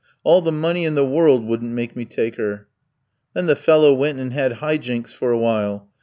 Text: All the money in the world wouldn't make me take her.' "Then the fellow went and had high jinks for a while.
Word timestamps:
All 0.23 0.41
the 0.41 0.51
money 0.51 0.83
in 0.83 0.95
the 0.95 1.05
world 1.05 1.45
wouldn't 1.45 1.75
make 1.75 1.95
me 1.95 2.05
take 2.05 2.37
her.' 2.37 2.67
"Then 3.35 3.45
the 3.45 3.55
fellow 3.55 3.93
went 3.93 4.17
and 4.17 4.33
had 4.33 4.53
high 4.53 4.77
jinks 4.77 5.13
for 5.13 5.29
a 5.31 5.37
while. 5.37 5.89